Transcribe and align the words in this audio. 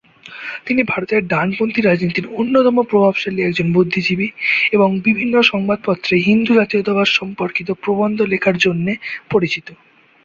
তিনি 0.65 0.81
ভারতের 0.83 1.21
ডানপন্থী 1.27 1.79
রাজনীতির 1.81 2.27
অন্যতম 2.33 2.77
প্রভাবশালী 2.81 3.39
একজন 3.41 3.67
বুদ্ধিজীবী 3.73 4.27
এবং 4.71 4.89
বিভিন্ন 4.99 5.35
সংবাদপত্রে 5.41 6.15
হিন্দু 6.19 6.51
জাতীয়তাবাদ 6.53 7.07
সম্পর্কিত 7.11 7.67
প্রবন্ধ 7.83 8.19
লেখার 8.23 8.55
জন্যে 8.57 8.93
পরিচিত। 9.29 9.67